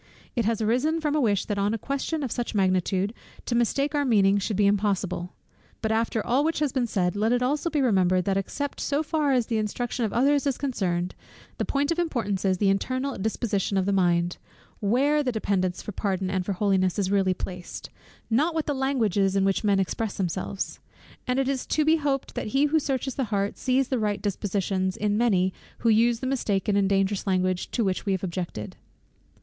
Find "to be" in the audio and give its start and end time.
21.67-21.97